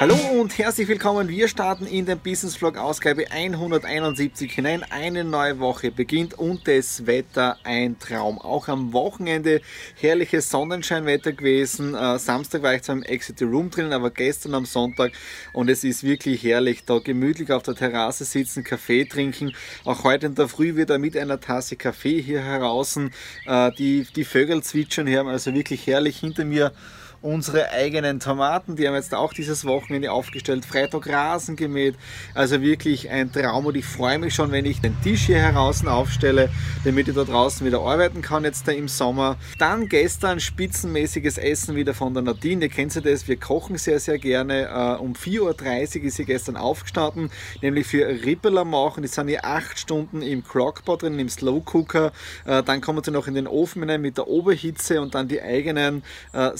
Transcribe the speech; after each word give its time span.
Hallo 0.00 0.16
und 0.40 0.56
herzlich 0.56 0.88
willkommen. 0.88 1.28
Wir 1.28 1.48
starten 1.48 1.86
in 1.86 2.06
den 2.06 2.18
Business 2.18 2.56
Vlog 2.56 2.78
Ausgabe 2.78 3.30
171 3.30 4.50
hinein. 4.50 4.82
Eine 4.88 5.22
neue 5.22 5.58
Woche 5.58 5.90
beginnt 5.90 6.32
und 6.32 6.66
das 6.66 7.04
Wetter 7.04 7.58
ein 7.62 7.98
Traum. 7.98 8.38
Auch 8.38 8.68
am 8.68 8.94
Wochenende 8.94 9.60
herrliches 9.94 10.48
Sonnenscheinwetter 10.48 11.32
gewesen. 11.32 11.94
Äh, 11.94 12.18
Samstag 12.18 12.62
war 12.62 12.74
ich 12.74 12.82
zwar 12.82 12.96
im 12.96 13.02
Exit 13.02 13.42
Room 13.42 13.68
drin, 13.68 13.92
aber 13.92 14.10
gestern 14.10 14.54
am 14.54 14.64
Sonntag 14.64 15.12
und 15.52 15.68
es 15.68 15.84
ist 15.84 16.04
wirklich 16.04 16.42
herrlich, 16.42 16.84
da 16.86 16.98
gemütlich 16.98 17.52
auf 17.52 17.62
der 17.62 17.74
Terrasse 17.74 18.24
sitzen, 18.24 18.64
Kaffee 18.64 19.04
trinken. 19.04 19.52
Auch 19.84 20.04
heute 20.04 20.26
in 20.26 20.34
der 20.34 20.48
Früh 20.48 20.76
wieder 20.76 20.98
mit 20.98 21.18
einer 21.18 21.38
Tasse 21.38 21.76
Kaffee 21.76 22.22
hier 22.22 22.42
heraus. 22.42 22.98
Äh, 23.46 23.72
die, 23.72 24.06
die 24.16 24.24
Vögel 24.24 24.62
zwitschern 24.62 25.06
hier, 25.06 25.26
also 25.26 25.52
wirklich 25.52 25.86
herrlich 25.86 26.16
hinter 26.16 26.46
mir 26.46 26.72
unsere 27.22 27.70
eigenen 27.70 28.20
Tomaten, 28.20 28.76
die 28.76 28.86
haben 28.86 28.94
jetzt 28.94 29.14
auch 29.14 29.32
dieses 29.32 29.64
Wochenende 29.64 30.12
aufgestellt, 30.12 30.64
Freitag 30.64 31.08
Rasen 31.08 31.56
gemäht, 31.56 31.94
also 32.34 32.60
wirklich 32.60 33.10
ein 33.10 33.32
Traum 33.32 33.66
und 33.66 33.76
ich 33.76 33.84
freue 33.84 34.18
mich 34.18 34.34
schon, 34.34 34.50
wenn 34.50 34.64
ich 34.64 34.80
den 34.80 35.00
Tisch 35.02 35.26
hier 35.26 35.38
heraus 35.38 35.84
aufstelle, 35.86 36.50
damit 36.84 37.08
ich 37.08 37.14
da 37.14 37.24
draußen 37.24 37.66
wieder 37.66 37.80
arbeiten 37.80 38.22
kann 38.22 38.44
jetzt 38.44 38.66
da 38.66 38.72
im 38.72 38.88
Sommer. 38.88 39.36
Dann 39.58 39.88
gestern 39.88 40.40
spitzenmäßiges 40.40 41.38
Essen 41.38 41.76
wieder 41.76 41.94
von 41.94 42.14
der 42.14 42.22
Nadine, 42.22 42.64
ihr 42.64 42.70
kennt 42.70 42.92
sie 42.92 43.02
das, 43.02 43.28
wir 43.28 43.36
kochen 43.36 43.76
sehr, 43.76 44.00
sehr 44.00 44.18
gerne. 44.18 44.68
Uh, 44.98 45.02
um 45.02 45.12
4.30 45.14 46.00
Uhr 46.00 46.04
ist 46.04 46.16
sie 46.16 46.24
gestern 46.24 46.56
aufgestanden, 46.56 47.30
nämlich 47.62 47.86
für 47.86 48.06
Rippeler 48.06 48.64
machen, 48.64 49.02
die 49.02 49.08
sind 49.08 49.28
hier 49.28 49.44
8 49.44 49.78
Stunden 49.78 50.22
im 50.22 50.44
Crockpot 50.44 51.02
drin, 51.02 51.18
im 51.18 51.28
Slow 51.28 51.62
Cooker, 51.72 52.12
uh, 52.46 52.62
dann 52.62 52.80
kommen 52.80 53.02
sie 53.02 53.10
noch 53.10 53.26
in 53.26 53.34
den 53.34 53.46
Ofen 53.46 53.82
hinein 53.82 54.00
mit 54.00 54.16
der 54.16 54.28
Oberhitze 54.28 55.00
und 55.00 55.14
dann 55.14 55.28
die 55.28 55.40
eigenen 55.40 56.02
uh, 56.34 56.50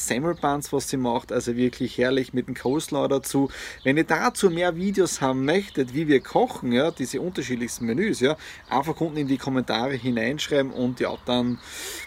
Buns, 0.47 0.73
was 0.73 0.89
sie 0.89 0.97
macht. 0.97 1.33
Also 1.33 1.57
wirklich 1.57 1.99
herrlich 1.99 2.33
mit 2.33 2.47
dem 2.47 2.55
Coleslaw 2.55 3.09
dazu. 3.09 3.51
Wenn 3.83 3.97
ihr 3.97 4.05
dazu 4.05 4.49
mehr 4.49 4.77
Videos 4.77 5.21
haben 5.21 5.45
möchtet, 5.45 5.93
wie 5.93 6.07
wir 6.07 6.21
kochen, 6.21 6.71
ja, 6.71 6.93
diese 6.93 7.21
unterschiedlichsten 7.21 7.87
Menüs, 7.87 8.21
ja, 8.21 8.37
einfach 8.71 9.01
unten 9.01 9.17
in 9.17 9.27
die 9.27 9.39
Kommentare 9.39 9.95
hineinschreiben 9.95 10.71
und 10.71 11.01
ja, 11.01 11.17
dann 11.25 11.59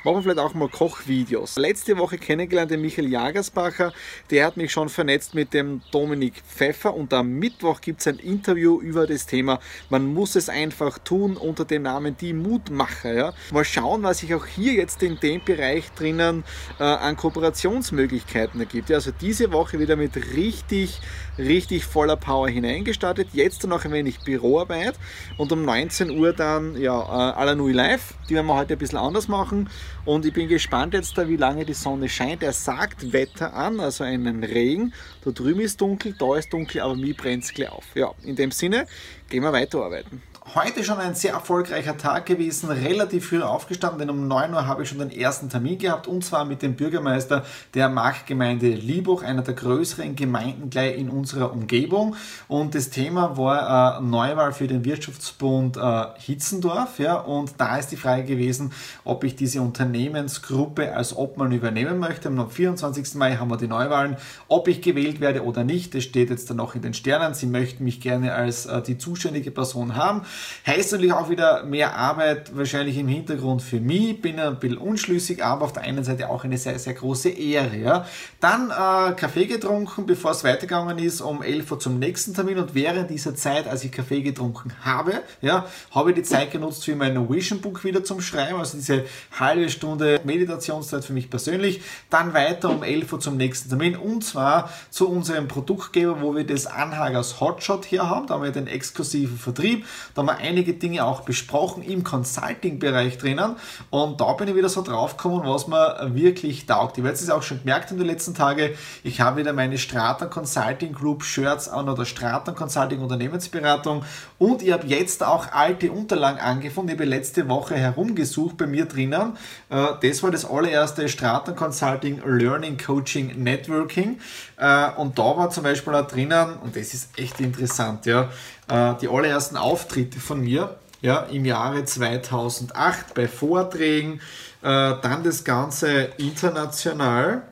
machen 0.06 0.18
wir 0.18 0.22
vielleicht 0.24 0.40
auch 0.40 0.54
mal 0.54 0.70
Kochvideos. 0.70 1.58
Letzte 1.58 1.98
Woche 1.98 2.18
kennengelernt 2.18 2.72
den 2.72 2.82
Michael 2.82 3.10
Jagersbacher, 3.10 3.92
der 4.32 4.46
hat 4.46 4.56
mich 4.56 4.72
schon 4.72 4.88
vernetzt 4.88 5.36
mit 5.36 5.54
dem 5.54 5.82
Dominik 5.92 6.36
Pfeffer 6.48 6.94
und 6.94 7.14
am 7.14 7.32
Mittwoch 7.32 7.82
gibt 7.82 8.00
es 8.00 8.08
ein 8.08 8.20
Interview 8.20 8.80
über 8.80 9.06
das 9.06 9.26
Thema, 9.26 9.60
man 9.90 10.14
muss 10.14 10.38
es 10.38 10.48
einfach 10.48 10.98
tun 11.00 11.36
unter 11.36 11.66
dem 11.66 11.84
Namen 11.84 12.16
Die 12.16 12.34
Mutmacher. 12.34 13.14
Ja. 13.14 13.34
Mal 13.52 13.66
schauen, 13.66 14.04
was 14.04 14.24
ich 14.24 14.34
auch 14.34 14.46
hier 14.46 14.74
jetzt 14.74 15.04
in 15.04 15.20
dem 15.20 15.44
Bereich 15.44 15.92
drinnen 15.92 16.46
äh, 16.80 16.84
an 16.84 17.18
Kooperationsmöglichkeiten 17.18 18.29
Möglichkeiten 18.30 18.60
ergibt. 18.60 18.92
Also 18.92 19.12
diese 19.12 19.52
Woche 19.52 19.80
wieder 19.80 19.96
mit 19.96 20.16
richtig, 20.36 21.00
richtig 21.38 21.86
voller 21.86 22.16
Power 22.16 22.50
hineingestartet. 22.50 23.30
Jetzt 23.34 23.66
noch 23.68 23.86
ein 23.86 23.92
wenig 23.92 24.20
Büroarbeit 24.22 24.96
und 25.38 25.52
um 25.52 25.66
19 25.66 26.12
Uhr 26.12 26.34
dann 26.34 26.80
ja, 26.80 27.00
äh, 27.00 27.34
Alanui 27.40 27.72
Live. 27.72 28.14
Die 28.30 28.36
werden 28.36 28.48
wir 28.48 28.56
heute 28.56 28.74
ein 28.74 28.80
bisschen 28.80 29.00
anders 29.00 29.28
machen 29.28 29.70
und 30.06 30.26
ich 30.26 30.34
bin 30.34 30.48
gespannt 30.48 30.94
jetzt 30.94 31.18
da, 31.18 31.28
wie 31.28 31.38
lange 31.38 31.66
die 31.66 31.74
Sonne 31.74 32.10
scheint. 32.10 32.44
Er 32.44 32.54
sagt 32.54 33.12
Wetter 33.14 33.54
an, 33.54 33.80
also 33.80 34.04
einen 34.04 34.44
Regen. 34.44 34.94
Da 35.24 35.32
drüben 35.32 35.62
ist 35.62 35.82
dunkel, 35.82 36.16
da 36.18 36.36
ist 36.36 36.54
dunkel, 36.54 36.82
aber 36.82 36.96
mir 36.96 37.16
brennt 37.16 37.44
es 37.44 37.54
gleich 37.54 37.72
auf. 37.72 37.86
Ja, 37.96 38.12
in 38.24 38.36
dem 38.36 38.52
Sinne 38.52 38.86
gehen 39.30 39.44
wir 39.44 39.54
weiterarbeiten. 39.54 40.29
Heute 40.56 40.84
schon 40.84 40.98
ein 40.98 41.14
sehr 41.14 41.34
erfolgreicher 41.34 41.96
Tag 41.96 42.26
gewesen, 42.26 42.72
relativ 42.72 43.28
früh 43.30 43.44
aufgestanden, 43.44 44.00
denn 44.00 44.10
um 44.10 44.28
9 44.28 44.52
Uhr 44.52 44.66
habe 44.66 44.82
ich 44.82 44.90
schon 44.90 44.98
den 44.98 45.12
ersten 45.12 45.48
Termin 45.48 45.78
gehabt 45.78 46.08
und 46.08 46.26
zwar 46.26 46.44
mit 46.44 46.64
dem 46.64 46.76
Bürgermeister 46.76 47.46
der 47.76 47.88
Marktgemeinde 47.88 48.70
Liebach, 48.70 49.22
einer 49.22 49.44
der 49.44 49.54
größeren 49.54 50.16
Gemeinden 50.16 50.72
gleich 50.72 50.98
in 50.98 51.10
unserer 51.10 51.52
Umgebung. 51.52 52.16
Und 52.48 52.74
das 52.74 52.90
Thema 52.90 53.38
war 53.38 54.00
äh, 54.00 54.02
Neuwahl 54.02 54.52
für 54.52 54.66
den 54.66 54.86
Wirtschaftsbund 54.86 55.78
äh, 55.78 56.06
Hitzendorf. 56.18 56.98
Ja, 56.98 57.20
und 57.20 57.54
da 57.60 57.78
ist 57.78 57.92
die 57.92 57.98
Frage 57.98 58.24
gewesen, 58.24 58.72
ob 59.04 59.24
ich 59.26 59.36
diese 59.36 59.62
Unternehmensgruppe 59.62 60.96
als 60.96 61.16
Obmann 61.16 61.52
übernehmen 61.52 62.00
möchte. 62.00 62.30
Am 62.30 62.50
24. 62.50 63.14
Mai 63.16 63.36
haben 63.36 63.52
wir 63.52 63.58
die 63.58 63.68
Neuwahlen. 63.68 64.18
Ob 64.48 64.68
ich 64.68 64.82
gewählt 64.82 65.20
werde 65.20 65.44
oder 65.44 65.64
nicht, 65.64 65.94
das 65.94 66.06
steht 66.06 66.32
jetzt 66.32 66.50
dann 66.50 66.58
noch 66.58 66.74
in 66.74 66.82
den 66.82 66.96
Sternen. 66.96 67.36
Sie 67.36 67.46
möchten 67.46 67.84
mich 67.84 68.02
gerne 68.02 68.34
als 68.34 68.66
äh, 68.66 68.82
die 68.82 68.98
zuständige 68.98 69.52
Person 69.52 69.96
haben. 69.96 70.24
Heißt 70.66 70.92
natürlich 70.92 71.14
auch 71.14 71.30
wieder 71.30 71.64
mehr 71.64 71.96
Arbeit 71.96 72.56
wahrscheinlich 72.56 72.98
im 72.98 73.08
Hintergrund 73.08 73.62
für 73.62 73.80
mich. 73.80 74.22
Bin 74.22 74.40
ein 74.40 74.60
bisschen 74.60 74.78
unschlüssig, 74.78 75.44
aber 75.44 75.66
auf 75.66 75.74
der 75.74 75.84
einen 75.84 76.04
Seite 76.04 76.30
auch 76.30 76.44
eine 76.44 76.58
sehr, 76.58 76.78
sehr 76.80 76.94
große 76.94 77.30
Ehre. 77.30 77.78
Ja. 77.78 78.06
Dann 78.40 78.70
äh, 78.70 79.14
Kaffee 79.16 79.46
getrunken, 79.46 80.06
bevor 80.06 80.32
es 80.32 80.44
weitergegangen 80.44 80.98
ist, 81.00 81.22
um 81.22 81.42
11 81.42 81.72
Uhr 81.72 81.80
zum 81.80 82.00
nächsten 82.00 82.34
Termin. 82.34 82.58
Und 82.60 82.76
während 82.76 83.10
dieser 83.10 83.36
Zeit, 83.36 83.68
als 83.68 83.84
ich 83.84 83.92
Kaffee 83.92 84.22
getrunken 84.22 84.72
habe, 84.82 85.22
ja, 85.42 85.66
habe 85.92 86.12
ich 86.12 86.16
die 86.16 86.24
Zeit 86.24 86.52
genutzt 86.52 86.86
für 86.86 86.96
mein 86.96 87.30
Vision 87.30 87.62
Book 87.62 87.84
wieder 87.84 88.04
zum 88.04 88.22
Schreiben. 88.22 88.60
Also 88.60 88.78
diese 88.78 89.06
halbe 89.38 89.70
Stunde 89.70 90.20
Meditationszeit 90.24 91.04
für 91.06 91.14
mich 91.14 91.30
persönlich. 91.30 91.82
Dann 92.10 92.34
weiter 92.34 92.70
um 92.70 92.84
11 92.84 93.14
Uhr 93.14 93.20
zum 93.20 93.38
nächsten 93.38 93.70
Termin. 93.70 93.96
Und 93.96 94.24
zwar 94.24 94.70
zu 94.90 95.10
unserem 95.10 95.48
Produktgeber, 95.48 96.22
wo 96.22 96.36
wir 96.36 96.46
das 96.46 96.68
Anhagers 96.68 97.40
Hotshot 97.40 97.86
hier 97.86 98.10
haben. 98.10 98.28
Da 98.28 98.36
haben 98.36 98.44
wir 98.44 98.52
den 98.52 98.68
exklusiven 98.68 99.38
Vertrieb. 99.38 99.86
Da 100.16 100.24
wir 100.30 100.38
einige 100.38 100.74
Dinge 100.74 101.04
auch 101.04 101.22
besprochen 101.22 101.84
im 101.84 102.04
Consulting-Bereich 102.04 103.18
drinnen 103.18 103.56
und 103.90 104.22
da 104.22 104.34
bin 104.34 104.48
ich 104.48 104.56
wieder 104.56 104.70
so 104.70 104.82
drauf 104.82 105.18
gekommen, 105.18 105.42
was 105.46 105.68
mir 105.68 106.12
wirklich 106.14 106.66
taugt. 106.66 106.98
Ich 106.98 107.04
werde 107.04 107.16
es 107.16 107.30
auch 107.30 107.44
schon 107.44 107.60
gemerkt 107.60 107.92
in 107.92 107.98
den 107.98 108.08
letzten 108.08 108.34
Tagen. 108.34 108.72
Ich 109.04 109.22
habe 109.22 109.38
wieder 109.38 109.54
meine 109.54 109.78
Strata 109.78 110.26
Consulting 110.28 110.94
Group 110.94 111.24
Shirts 111.24 111.68
an 111.68 111.90
oder 111.90 112.06
Strata 112.06 112.52
Consulting 112.52 113.02
Unternehmensberatung 113.02 114.04
und 114.38 114.62
ich 114.62 114.72
habe 114.72 114.88
jetzt 114.88 115.24
auch 115.24 115.52
alte 115.52 115.92
Unterlagen 115.92 116.40
angefunden. 116.40 116.94
Ich 116.94 117.00
habe 117.00 117.10
letzte 117.10 117.50
Woche 117.50 117.76
herumgesucht 117.76 118.58
bei 118.58 118.68
mir 118.68 118.86
drinnen. 118.86 119.38
Äh, 119.70 119.86
das 120.02 120.24
war 120.24 120.32
das 120.32 120.46
allererste 120.46 121.10
Strata 121.10 121.52
Consulting 121.54 122.22
Learning 122.26 122.78
Coaching 122.78 123.44
Networking 123.44 124.20
äh, 124.58 124.92
und 124.98 125.18
da 125.18 125.38
war 125.38 125.50
zum 125.50 125.64
Beispiel 125.64 125.96
auch 125.96 126.08
drinnen, 126.08 126.54
und 126.64 126.76
das 126.76 126.94
ist 126.94 127.18
echt 127.18 127.40
interessant, 127.40 128.06
ja, 128.06 128.30
äh, 128.70 128.96
die 129.02 129.08
allerersten 129.08 129.58
Auftritte 129.58 130.20
von 130.20 130.42
mir 130.42 130.78
ja, 131.02 131.22
im 131.24 131.46
Jahre 131.46 131.86
2008 131.86 133.14
bei 133.14 133.28
Vorträgen, 133.28 134.22
äh, 134.62 134.96
dann 135.02 135.24
das 135.24 135.44
Ganze 135.44 136.10
international. 136.18 137.44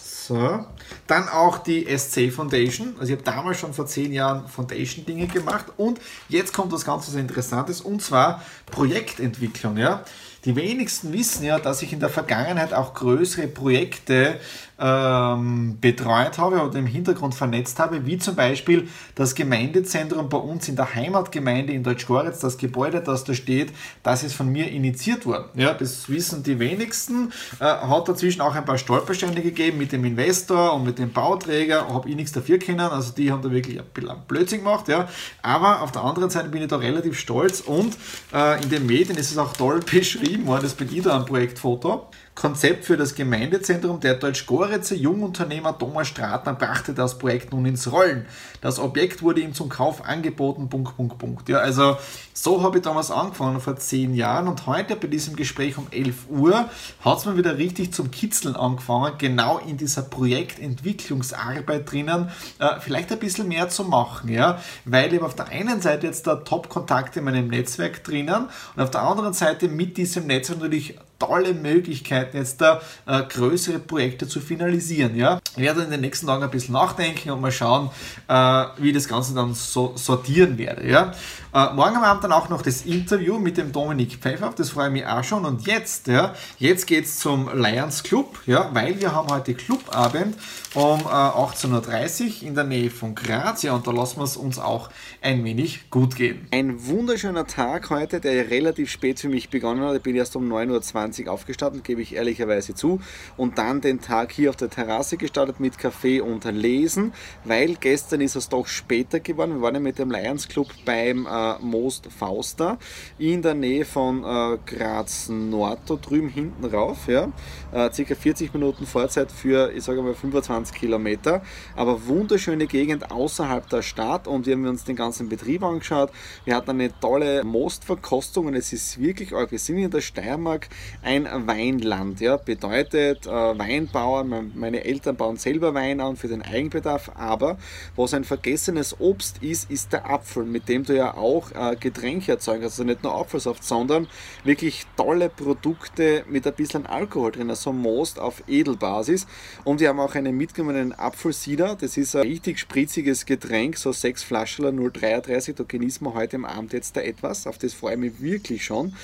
So. 0.00 0.64
Dann 1.06 1.28
auch 1.28 1.58
die 1.58 1.86
SC 1.96 2.30
Foundation. 2.30 2.94
Also 2.98 3.12
ich 3.12 3.18
habe 3.18 3.22
damals 3.22 3.58
schon 3.58 3.72
vor 3.72 3.86
zehn 3.86 4.12
Jahren 4.12 4.46
Foundation-Dinge 4.46 5.26
gemacht 5.26 5.66
und 5.76 6.00
jetzt 6.28 6.52
kommt 6.52 6.72
was 6.72 6.84
ganz 6.84 7.12
Interessantes 7.14 7.80
und 7.80 8.02
zwar 8.02 8.42
Projektentwicklung. 8.70 9.78
Ja. 9.78 10.04
Die 10.44 10.54
wenigsten 10.54 11.12
wissen 11.12 11.44
ja, 11.44 11.58
dass 11.58 11.82
ich 11.82 11.92
in 11.92 12.00
der 12.00 12.10
Vergangenheit 12.10 12.74
auch 12.74 12.94
größere 12.94 13.48
Projekte 13.48 14.38
ähm, 14.78 15.78
betreut 15.80 16.38
habe 16.38 16.62
oder 16.62 16.78
im 16.78 16.86
Hintergrund 16.86 17.34
vernetzt 17.34 17.78
habe, 17.78 18.06
wie 18.06 18.18
zum 18.18 18.36
Beispiel 18.36 18.88
das 19.14 19.34
Gemeindezentrum 19.34 20.28
bei 20.28 20.38
uns 20.38 20.68
in 20.68 20.76
der 20.76 20.94
Heimatgemeinde 20.94 21.72
in 21.72 21.82
Deutschgoritz, 21.82 22.38
das 22.38 22.58
Gebäude, 22.58 23.00
das 23.00 23.24
da 23.24 23.34
steht, 23.34 23.72
das 24.02 24.22
ist 24.22 24.34
von 24.34 24.48
mir 24.48 24.70
initiiert 24.70 25.26
worden. 25.26 25.46
Ja, 25.54 25.74
das 25.74 26.08
wissen 26.08 26.42
die 26.42 26.58
wenigsten. 26.58 27.32
Äh, 27.58 27.64
hat 27.64 28.08
dazwischen 28.08 28.40
auch 28.40 28.54
ein 28.54 28.64
paar 28.64 28.78
Stolpersteine 28.78 29.40
gegeben 29.40 29.78
mit 29.78 29.92
dem 29.92 30.04
Investor 30.04 30.74
und 30.74 30.84
mit 30.84 30.98
dem 30.98 31.12
Bauträger, 31.12 31.88
habe 31.92 32.08
ich 32.08 32.16
nichts 32.16 32.32
dafür 32.32 32.58
können, 32.58 32.80
also 32.80 33.12
die 33.12 33.32
haben 33.32 33.42
da 33.42 33.50
wirklich 33.50 33.78
ein 33.78 33.86
bisschen 33.92 34.16
Blödsinn 34.28 34.58
gemacht, 34.58 34.88
ja. 34.88 35.08
Aber 35.42 35.82
auf 35.82 35.92
der 35.92 36.04
anderen 36.04 36.30
Seite 36.30 36.48
bin 36.48 36.62
ich 36.62 36.68
da 36.68 36.76
relativ 36.76 37.18
stolz 37.18 37.60
und 37.60 37.96
äh, 38.32 38.62
in 38.62 38.70
den 38.70 38.86
Medien 38.86 39.16
ist 39.16 39.30
es 39.30 39.38
auch 39.38 39.52
toll 39.52 39.80
beschrieben, 39.90 40.46
worden, 40.46 40.62
das 40.62 40.74
bin 40.74 40.88
ich 40.92 41.02
da 41.02 41.16
am 41.16 41.24
Projektfoto. 41.24 42.08
Konzept 42.38 42.84
für 42.84 42.96
das 42.96 43.16
Gemeindezentrum. 43.16 43.98
Der 43.98 44.14
Deutsch-Goritzer 44.14 44.94
Jungunternehmer 44.94 45.76
Thomas 45.76 46.06
Stratner 46.06 46.54
brachte 46.54 46.94
das 46.94 47.18
Projekt 47.18 47.52
nun 47.52 47.66
ins 47.66 47.90
Rollen. 47.90 48.26
Das 48.60 48.78
Objekt 48.78 49.22
wurde 49.22 49.40
ihm 49.40 49.54
zum 49.54 49.68
Kauf 49.68 50.04
angeboten. 50.04 50.68
Punkt, 50.68 50.96
Punkt, 50.96 51.18
Punkt. 51.18 51.48
Ja, 51.48 51.58
also 51.58 51.96
so 52.32 52.62
habe 52.62 52.78
ich 52.78 52.84
damals 52.84 53.10
angefangen, 53.10 53.60
vor 53.60 53.76
zehn 53.76 54.14
Jahren. 54.14 54.46
Und 54.46 54.68
heute 54.68 54.94
bei 54.94 55.08
diesem 55.08 55.34
Gespräch 55.34 55.78
um 55.78 55.88
11 55.90 56.28
Uhr 56.30 56.68
hat 57.00 57.18
es 57.18 57.24
mir 57.24 57.36
wieder 57.36 57.58
richtig 57.58 57.92
zum 57.92 58.12
Kitzeln 58.12 58.54
angefangen, 58.54 59.14
genau 59.18 59.58
in 59.58 59.76
dieser 59.76 60.02
Projektentwicklungsarbeit 60.02 61.90
drinnen, 61.90 62.30
äh, 62.60 62.78
vielleicht 62.78 63.10
ein 63.10 63.18
bisschen 63.18 63.48
mehr 63.48 63.68
zu 63.68 63.82
machen. 63.82 64.28
Ja? 64.28 64.62
Weil 64.84 65.12
ich 65.12 65.20
auf 65.22 65.34
der 65.34 65.48
einen 65.48 65.80
Seite 65.80 66.06
jetzt 66.06 66.28
da 66.28 66.36
Top-Kontakte 66.36 67.18
in 67.18 67.24
meinem 67.24 67.48
Netzwerk 67.48 68.04
drinnen 68.04 68.46
und 68.76 68.82
auf 68.82 68.92
der 68.92 69.02
anderen 69.02 69.32
Seite 69.32 69.66
mit 69.66 69.96
diesem 69.96 70.28
Netzwerk 70.28 70.60
natürlich 70.60 70.94
tolle 71.18 71.52
Möglichkeiten, 71.52 72.36
jetzt 72.36 72.60
da 72.60 72.80
äh, 73.06 73.22
größere 73.22 73.78
Projekte 73.78 74.28
zu 74.28 74.40
finalisieren. 74.40 75.16
Ja? 75.16 75.40
Ich 75.56 75.62
werde 75.62 75.82
in 75.82 75.90
den 75.90 76.00
nächsten 76.00 76.26
Tagen 76.26 76.42
ein 76.42 76.50
bisschen 76.50 76.74
nachdenken 76.74 77.30
und 77.30 77.40
mal 77.40 77.52
schauen, 77.52 77.90
äh, 78.28 78.64
wie 78.78 78.88
ich 78.88 78.94
das 78.94 79.08
Ganze 79.08 79.34
dann 79.34 79.54
so 79.54 79.92
sortieren 79.96 80.58
werde. 80.58 80.88
Ja? 80.88 81.12
Äh, 81.52 81.74
morgen 81.74 81.96
Abend 81.96 82.24
dann 82.24 82.32
auch 82.32 82.48
noch 82.48 82.62
das 82.62 82.82
Interview 82.82 83.38
mit 83.38 83.56
dem 83.56 83.72
Dominik 83.72 84.16
Pfeiffer, 84.20 84.52
das 84.54 84.70
freue 84.70 84.88
ich 84.88 84.92
mich 84.92 85.06
auch 85.06 85.24
schon. 85.24 85.44
Und 85.44 85.66
jetzt, 85.66 86.06
ja, 86.06 86.34
jetzt 86.58 86.86
geht 86.86 87.04
es 87.04 87.18
zum 87.18 87.50
Lions 87.54 88.02
Club, 88.02 88.38
ja, 88.46 88.70
weil 88.72 89.00
wir 89.00 89.12
haben 89.12 89.28
heute 89.28 89.54
Clubabend 89.54 90.36
um 90.74 91.00
äh, 91.00 91.04
18.30 91.04 92.42
Uhr 92.42 92.48
in 92.48 92.54
der 92.54 92.64
Nähe 92.64 92.90
von 92.90 93.14
Graz. 93.14 93.62
Ja, 93.62 93.74
und 93.74 93.86
da 93.86 93.90
lassen 93.90 94.18
wir 94.18 94.24
es 94.24 94.36
uns 94.36 94.58
auch 94.58 94.90
ein 95.20 95.42
wenig 95.44 95.90
gut 95.90 96.16
gehen. 96.16 96.46
Ein 96.50 96.86
wunderschöner 96.86 97.46
Tag 97.46 97.90
heute, 97.90 98.20
der 98.20 98.50
relativ 98.50 98.90
spät 98.90 99.18
für 99.18 99.28
mich 99.28 99.48
begonnen 99.48 99.82
hat. 99.82 99.96
Ich 99.96 100.02
bin 100.02 100.14
erst 100.14 100.36
um 100.36 100.52
9.20 100.52 100.70
Uhr 100.70 100.82
aufgestanden, 101.28 101.82
gebe 101.82 102.02
ich 102.02 102.14
ehrlicherweise 102.14 102.74
zu. 102.74 103.00
Und 103.36 103.58
dann 103.58 103.80
den 103.80 104.00
Tag 104.00 104.32
hier 104.32 104.50
auf 104.50 104.56
der 104.56 104.70
Terrasse 104.70 105.16
gestartet 105.16 105.60
mit 105.60 105.78
Kaffee 105.78 106.20
und 106.20 106.44
Lesen, 106.44 107.12
weil 107.44 107.74
gestern 107.74 108.20
ist 108.20 108.36
es 108.36 108.48
doch 108.48 108.66
später 108.66 109.20
geworden. 109.20 109.54
Wir 109.54 109.62
waren 109.62 109.74
ja 109.74 109.80
mit 109.80 109.98
dem 109.98 110.10
Lions 110.10 110.48
Club 110.48 110.68
beim 110.84 111.26
äh, 111.26 111.58
Most 111.60 112.08
Fauster 112.12 112.78
in 113.18 113.42
der 113.42 113.54
Nähe 113.54 113.84
von 113.84 114.24
äh, 114.24 114.58
Graz 114.66 115.28
Nord, 115.28 115.80
da 115.86 115.94
drüben 115.94 116.28
hinten 116.28 116.64
rauf. 116.64 117.08
Ja. 117.08 117.32
Äh, 117.72 117.92
circa 117.92 118.14
40 118.14 118.52
Minuten 118.54 118.86
Vorzeit 118.86 119.30
für, 119.32 119.72
ich 119.72 119.84
sage 119.84 120.02
mal, 120.02 120.14
25 120.14 120.76
Kilometer. 120.76 121.42
Aber 121.76 122.06
wunderschöne 122.06 122.66
Gegend 122.66 123.10
außerhalb 123.10 123.68
der 123.68 123.82
Stadt 123.82 124.26
und 124.26 124.46
wir 124.46 124.54
haben 124.54 124.66
uns 124.66 124.84
den 124.84 124.96
ganzen 124.96 125.28
Betrieb 125.28 125.62
angeschaut. 125.62 126.10
Wir 126.44 126.56
hatten 126.56 126.70
eine 126.70 126.98
tolle 127.00 127.44
Mostverkostung 127.44 128.46
und 128.46 128.54
es 128.54 128.72
ist 128.72 129.00
wirklich. 129.00 129.32
Wir 129.32 129.58
sind 129.58 129.78
in 129.78 129.90
der 129.90 130.00
Steiermark 130.00 130.68
ein 131.02 131.26
Weinland. 131.46 132.20
Ja. 132.20 132.36
Bedeutet 132.36 133.26
äh, 133.26 133.30
Weinbauer, 133.30 134.24
meine 134.24 134.84
Eltern 134.84 135.16
bauen 135.16 135.36
selber 135.36 135.74
Wein 135.74 136.00
an 136.00 136.16
für 136.16 136.28
den 136.28 136.42
Eigenbedarf, 136.42 137.12
aber 137.14 137.58
was 137.96 138.14
ein 138.14 138.24
vergessenes 138.24 139.00
Obst 139.00 139.42
ist, 139.42 139.70
ist 139.70 139.92
der 139.92 140.10
Apfel, 140.10 140.44
mit 140.44 140.68
dem 140.68 140.84
du 140.84 140.94
ja 140.94 141.14
auch 141.14 141.52
äh, 141.52 141.76
Getränke 141.76 142.32
erzeugen, 142.32 142.64
also 142.64 142.84
nicht 142.84 143.02
nur 143.02 143.14
Apfelsaft, 143.14 143.64
sondern 143.64 144.08
wirklich 144.44 144.86
tolle 144.96 145.28
Produkte 145.28 146.24
mit 146.28 146.46
ein 146.46 146.54
bisschen 146.54 146.86
Alkohol 146.86 147.32
drin, 147.32 147.50
also 147.50 147.72
Most 147.72 148.18
auf 148.18 148.42
Edelbasis. 148.48 149.26
Und 149.64 149.80
wir 149.80 149.88
haben 149.88 150.00
auch 150.00 150.14
einen 150.14 150.36
mitgenommenen 150.36 150.92
Apfelsieder, 150.92 151.76
das 151.80 151.96
ist 151.96 152.16
ein 152.16 152.22
richtig 152.22 152.58
spritziges 152.58 153.26
Getränk, 153.26 153.76
so 153.76 153.92
sechs 153.92 154.22
Flaschen 154.22 154.66
0,33, 154.66 155.54
da 155.54 155.64
genießen 155.66 156.06
wir 156.06 156.14
heute 156.14 156.36
im 156.36 156.44
Abend 156.44 156.72
jetzt 156.72 156.96
da 156.96 157.00
etwas, 157.00 157.46
auf 157.46 157.58
das 157.58 157.74
freue 157.74 157.94
ich 157.94 158.00
mich 158.00 158.20
wirklich 158.20 158.64
schon. 158.64 158.94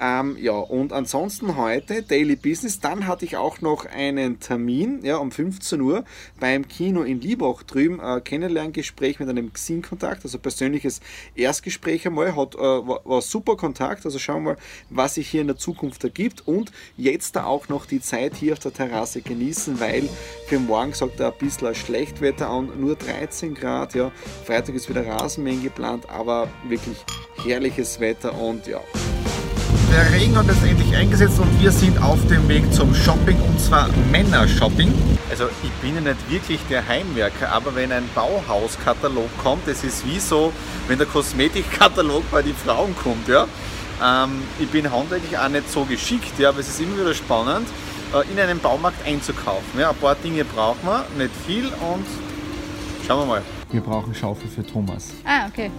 Ähm, 0.00 0.36
ja, 0.40 0.52
und 0.52 0.92
ansonsten 0.92 1.41
heute 1.56 2.02
Daily 2.02 2.36
Business, 2.36 2.80
dann 2.80 3.06
hatte 3.06 3.24
ich 3.24 3.36
auch 3.36 3.60
noch 3.60 3.86
einen 3.86 4.40
Termin, 4.40 5.04
ja, 5.04 5.16
um 5.16 5.30
15 5.30 5.80
Uhr 5.80 6.04
beim 6.40 6.66
Kino 6.66 7.02
in 7.02 7.20
Liebach 7.20 7.62
drüben, 7.64 8.00
äh, 8.00 8.20
Kennenlerngespräch 8.20 9.20
mit 9.20 9.28
einem 9.28 9.52
Xing-Kontakt, 9.52 10.24
also 10.24 10.38
persönliches 10.38 11.00
Erstgespräch 11.34 11.82
Gespräch 11.82 12.06
einmal, 12.06 12.36
hat, 12.36 12.54
äh, 12.54 12.58
war, 12.58 13.00
war, 13.04 13.22
super 13.22 13.56
Kontakt. 13.56 14.04
Also 14.04 14.18
schauen 14.18 14.44
wir 14.44 14.52
mal, 14.52 14.56
was 14.90 15.14
sich 15.14 15.28
hier 15.28 15.40
in 15.40 15.46
der 15.46 15.56
Zukunft 15.56 16.04
ergibt 16.04 16.46
und 16.46 16.70
jetzt 16.96 17.34
da 17.34 17.44
auch 17.44 17.68
noch 17.68 17.86
die 17.86 18.00
Zeit 18.00 18.36
hier 18.36 18.52
auf 18.52 18.58
der 18.58 18.72
Terrasse 18.72 19.22
genießen, 19.22 19.80
weil 19.80 20.08
für 20.46 20.58
morgen 20.58 20.92
sagt 20.92 21.18
er 21.20 21.32
ein 21.32 21.38
bisschen 21.38 21.74
Schlechtwetter 21.74 22.48
an, 22.48 22.70
nur 22.78 22.96
13 22.96 23.54
Grad. 23.54 23.94
Ja, 23.94 24.12
Freitag 24.44 24.74
ist 24.74 24.88
wieder 24.88 25.06
Rasenmähen 25.06 25.62
geplant, 25.62 26.08
aber 26.08 26.48
wirklich 26.68 26.98
herrliches 27.42 28.00
Wetter 28.00 28.38
und 28.38 28.66
ja. 28.66 28.80
Der 29.92 30.10
Regen 30.10 30.34
hat 30.38 30.46
jetzt 30.46 30.64
endlich 30.64 30.96
eingesetzt 30.96 31.38
und 31.38 31.60
wir 31.60 31.70
sind 31.70 32.02
auf 32.02 32.18
dem 32.26 32.48
Weg 32.48 32.72
zum 32.72 32.94
Shopping 32.94 33.38
und 33.42 33.60
zwar 33.60 33.90
Männer-Shopping. 34.10 34.90
Also 35.28 35.44
ich 35.62 35.70
bin 35.82 35.94
ja 35.96 36.00
nicht 36.00 36.30
wirklich 36.30 36.60
der 36.70 36.88
Heimwerker, 36.88 37.52
aber 37.52 37.74
wenn 37.74 37.92
ein 37.92 38.08
Bauhauskatalog 38.14 39.28
kommt, 39.42 39.68
das 39.68 39.84
ist 39.84 40.06
wie 40.06 40.18
so, 40.18 40.50
wenn 40.88 40.96
der 40.96 41.06
Kosmetikkatalog 41.06 42.22
bei 42.30 42.40
den 42.40 42.56
Frauen 42.56 42.96
kommt. 42.96 43.28
Ja? 43.28 43.46
Ähm, 44.02 44.42
ich 44.58 44.68
bin 44.68 44.90
handwerklich 44.90 45.36
auch 45.36 45.50
nicht 45.50 45.70
so 45.70 45.84
geschickt, 45.84 46.38
ja, 46.38 46.48
aber 46.48 46.60
es 46.60 46.70
ist 46.70 46.80
immer 46.80 46.98
wieder 46.98 47.12
spannend, 47.12 47.68
äh, 48.14 48.32
in 48.32 48.40
einem 48.40 48.60
Baumarkt 48.60 49.06
einzukaufen. 49.06 49.78
Ja? 49.78 49.90
Ein 49.90 49.96
paar 49.96 50.14
Dinge 50.14 50.46
braucht 50.46 50.82
man, 50.84 51.02
nicht 51.18 51.32
viel 51.46 51.66
und 51.66 52.06
schauen 53.06 53.20
wir 53.20 53.26
mal. 53.26 53.42
Wir 53.72 53.80
brauchen 53.80 54.14
Schaufel 54.14 54.50
für 54.50 54.66
Thomas. 54.66 55.12
Ah, 55.24 55.46
okay. 55.46 55.70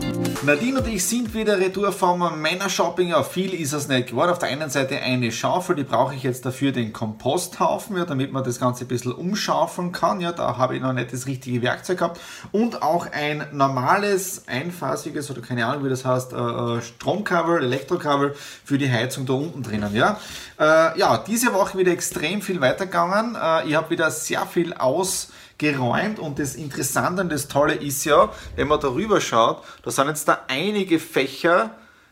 Nadine 0.42 0.80
und 0.80 0.88
ich 0.88 1.06
sind 1.06 1.32
wieder 1.36 1.60
retour 1.60 1.92
vom 1.92 2.42
Männershopping. 2.42 3.10
Ja, 3.10 3.22
viel 3.22 3.54
ist 3.54 3.72
es 3.72 3.88
nicht 3.88 4.10
geworden. 4.10 4.32
Auf 4.32 4.40
der 4.40 4.50
einen 4.50 4.72
Seite 4.72 5.00
eine 5.00 5.32
Schaufel, 5.32 5.76
die 5.76 5.84
brauche 5.84 6.16
ich 6.16 6.24
jetzt 6.24 6.44
dafür 6.44 6.72
den 6.72 6.92
Komposthaufen, 6.92 7.96
ja, 7.96 8.06
damit 8.06 8.32
man 8.32 8.44
das 8.44 8.60
Ganze 8.60 8.86
ein 8.86 8.88
bisschen 8.88 9.12
umschaufeln 9.12 9.92
kann. 9.92 10.22
Ja, 10.22 10.32
da 10.32 10.58
habe 10.58 10.76
ich 10.76 10.82
noch 10.82 10.92
nicht 10.94 11.14
das 11.14 11.28
richtige 11.28 11.62
Werkzeug 11.62 12.00
gehabt. 12.00 12.20
Und 12.52 12.82
auch 12.82 13.06
ein 13.12 13.46
normales, 13.52 14.48
einphasiges 14.48 15.30
oder 15.30 15.42
keine 15.42 15.68
Ahnung, 15.68 15.86
wie 15.86 15.90
das 15.90 16.04
heißt, 16.04 16.34
äh, 16.34 16.38
äh 16.38 16.82
Stromkabel, 16.82 17.62
Elektrokabel 17.62 18.34
für 18.66 18.80
die 18.80 18.92
Heizung 18.92 19.28
da 19.28 19.34
unten 19.34 19.62
drinnen. 19.62 19.96
Ja, 19.96 20.20
äh, 20.60 20.98
ja 20.98 21.24
diese 21.28 21.54
Woche 21.54 21.78
wieder 21.78 21.92
extrem 21.92 22.42
viel 22.42 22.60
weitergegangen. 22.60 23.36
Äh, 23.36 23.68
ich 23.68 23.76
habe 23.76 23.92
wieder 23.92 24.10
sehr 24.10 24.48
viel 24.48 24.74
aus 24.74 25.30
geräumt 25.64 26.20
und 26.20 26.40
das 26.40 26.56
Interessante 26.56 27.22
und 27.22 27.32
das 27.32 27.48
Tolle 27.48 27.74
ist 27.74 28.04
ja, 28.04 28.30
wenn 28.58 28.68
man 28.68 28.82
darüber 28.82 29.22
schaut, 29.22 29.64
da 29.84 29.92
sind 29.92 30.08
jetzt 30.10 30.28
da 30.28 30.40
einige 30.50 31.00
Fächer 31.00 31.72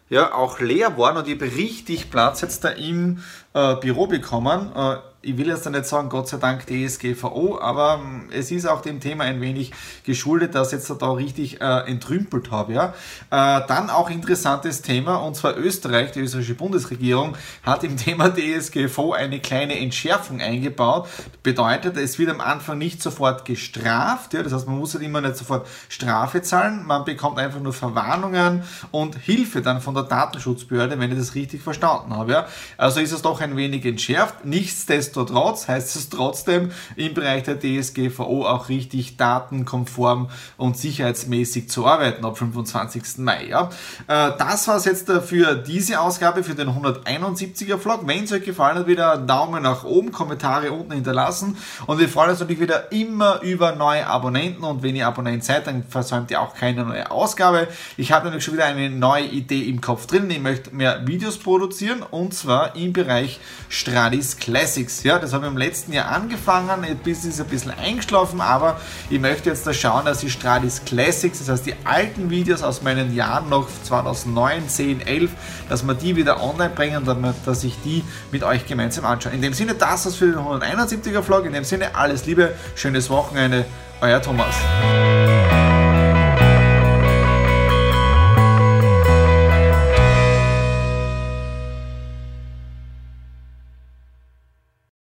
ja 0.10 0.34
auch 0.34 0.60
leer 0.60 0.96
worden 0.96 1.18
und 1.18 1.28
ich 1.28 1.36
habe 1.36 1.46
richtig 1.58 2.10
Platz 2.10 2.42
jetzt 2.42 2.64
da 2.64 2.70
im 2.70 3.22
äh, 3.54 3.76
Büro 3.76 4.08
bekommen. 4.08 4.72
Äh, 4.76 4.98
ich 5.24 5.38
will 5.38 5.48
jetzt 5.48 5.70
nicht 5.70 5.86
sagen, 5.86 6.10
Gott 6.10 6.28
sei 6.28 6.38
Dank 6.38 6.66
DSGVO, 6.66 7.60
aber 7.62 8.02
ähm, 8.04 8.30
es 8.32 8.50
ist 8.50 8.68
auch 8.68 8.82
dem 8.82 9.00
Thema 9.00 9.26
ein 9.26 9.40
wenig 9.40 9.72
geschuldet, 10.04 10.56
dass 10.56 10.74
ich 10.74 10.80
jetzt 10.80 10.90
da 10.90 11.12
richtig 11.12 11.62
äh, 11.62 11.88
entrümpelt 11.88 12.50
habe. 12.50 12.74
Ja? 12.74 12.94
Äh, 13.30 13.62
dann 13.68 13.92
auch 13.92 14.10
interessantes 14.10 14.82
Thema, 14.82 15.18
und 15.18 15.36
zwar 15.36 15.56
Österreich, 15.58 16.12
die 16.12 16.22
österreichische 16.22 16.56
Bundesregierung, 16.56 17.38
hat 17.64 17.84
im 17.84 17.98
Thema 18.02 18.34
DSGVO 18.34 19.14
eine 19.14 19.40
kleine 19.40 19.78
Entschärfung 19.78 20.42
eingebaut. 20.42 21.08
Bedeutet, 21.44 21.98
es 21.98 22.18
wird 22.18 22.32
am 22.32 22.42
Anfang 22.42 22.80
nicht 22.80 23.04
sofort 23.04 23.46
gestraft, 23.46 24.34
ja? 24.34 24.42
das 24.42 24.54
heißt, 24.54 24.68
man 24.68 24.80
muss 24.80 24.96
halt 24.96 25.04
immer 25.04 25.22
nicht 25.22 25.38
sofort 25.38 25.68
Strafe 25.90 26.42
zahlen, 26.42 26.84
man 26.88 27.06
bekommt 27.06 27.38
einfach 27.38 27.60
nur 27.60 27.74
Verwarnungen 27.74 28.64
und 28.90 29.16
Hilfe 29.18 29.62
dann 29.62 29.82
von 29.82 29.94
der 29.94 30.04
Datenschutzbehörde, 30.04 31.00
wenn 31.00 31.12
ich 31.12 31.18
das 31.18 31.36
richtig 31.36 31.62
verstanden 31.62 32.16
habe. 32.16 32.32
Ja? 32.32 32.48
Also 32.78 33.02
ist 33.02 33.12
es 33.12 33.22
doch 33.22 33.40
ein 33.42 33.58
wenig 33.58 33.86
entschärft. 33.86 34.46
Nichtsdestotrotz 34.46 35.68
heißt 35.68 35.96
es 35.96 36.10
trotzdem 36.10 36.72
im 36.96 37.14
Bereich 37.14 37.44
der 37.44 37.60
DSGVO 37.60 38.46
auch 38.46 38.70
richtig 38.70 39.18
datenkonform 39.18 40.30
und 40.58 40.78
sicherheitsmäßig 40.78 41.70
zu 41.70 41.86
arbeiten 41.86 42.26
ab 42.26 42.38
25. 42.38 43.18
Mai. 43.18 43.48
Ja. 43.48 43.70
Äh, 44.08 44.32
das 44.38 44.68
war 44.68 44.78
es 44.78 44.86
jetzt 44.86 45.12
für 45.12 45.56
diese 45.56 46.00
Ausgabe, 46.00 46.44
für 46.44 46.56
den 46.56 46.70
171er 46.70 47.78
Vlog. 47.78 48.08
Wenn 48.08 48.24
es 48.24 48.32
euch 48.32 48.44
gefallen 48.44 48.78
hat, 48.78 48.88
wieder 48.88 49.18
Daumen 49.18 49.64
nach 49.64 49.84
oben, 49.84 50.12
Kommentare 50.12 50.72
unten 50.72 50.94
hinterlassen 50.94 51.58
und 51.88 52.00
wir 52.00 52.10
freuen 52.10 52.32
uns 52.32 52.40
natürlich 52.40 52.62
wieder 52.62 52.92
immer 52.92 53.42
über 53.42 53.76
neue 53.76 54.06
Abonnenten 54.08 54.64
und 54.64 54.84
wenn 54.84 54.96
ihr 54.96 55.08
Abonnent 55.08 55.44
seid, 55.44 55.68
dann 55.68 55.84
versäumt 55.84 56.32
ihr 56.32 56.42
auch 56.42 56.56
keine 56.56 56.84
neue 56.86 57.10
Ausgabe. 57.12 57.68
Ich 57.98 58.12
habe 58.12 58.26
nämlich 58.26 58.44
schon 58.44 58.54
wieder 58.54 58.66
eine 58.66 58.90
neue 58.90 59.26
Idee 59.26 59.62
im 59.62 59.82
Kopf 59.82 60.06
drin. 60.06 60.30
Ich 60.30 60.42
möchte 60.42 60.76
mehr 60.76 61.06
Videos 61.08 61.38
produzieren 61.38 62.04
und 62.04 62.34
zwar 62.34 62.76
im 62.76 62.94
Bereich 63.32 63.40
Stradis 63.70 64.36
Classics. 64.38 65.04
Ja, 65.04 65.18
das 65.18 65.34
habe 65.34 65.46
ich 65.46 65.52
im 65.52 65.58
letzten 65.58 65.94
Jahr 65.94 66.10
angefangen, 66.10 66.86
bis 67.04 67.24
ist 67.24 67.40
ein 67.40 67.48
bisschen 67.48 67.72
eingeschlafen, 67.72 68.42
aber 68.42 68.80
ich 69.10 69.20
möchte 69.20 69.50
jetzt 69.50 69.66
da 69.66 69.74
schauen, 69.74 70.06
dass 70.06 70.24
ich 70.24 70.34
Stradis 70.34 70.84
Classics, 70.86 71.40
das 71.40 71.50
heißt 71.50 71.66
die 71.66 71.76
alten 71.86 72.30
Videos 72.30 72.64
aus 72.64 72.82
meinen 72.82 73.16
Jahren 73.16 73.50
noch 73.50 73.68
2009, 73.84 74.68
10, 74.68 75.08
11, 75.08 75.32
dass 75.70 75.84
wir 75.84 75.94
die 75.94 76.16
wieder 76.16 76.44
online 76.44 76.72
bringen, 76.72 77.06
damit, 77.06 77.36
dass 77.46 77.64
ich 77.64 77.78
die 77.84 78.04
mit 78.32 78.44
euch 78.44 78.66
gemeinsam 78.66 79.06
anschaue. 79.06 79.34
In 79.34 79.42
dem 79.42 79.54
Sinne, 79.54 79.74
das 79.76 80.06
ist 80.06 80.18
für 80.18 80.28
den 80.28 80.40
171er 80.40 81.22
Vlog. 81.22 81.46
In 81.46 81.54
dem 81.54 81.64
Sinne, 81.64 81.96
alles 81.96 82.26
Liebe, 82.26 82.54
schönes 82.76 83.10
Wochenende, 83.10 83.66
euer 84.02 84.22
Thomas. 84.22 84.56